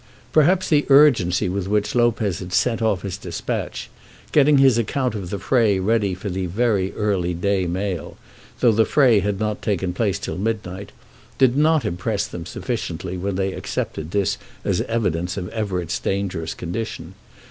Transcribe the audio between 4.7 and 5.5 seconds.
account of the